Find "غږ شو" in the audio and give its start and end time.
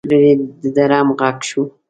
1.19-1.61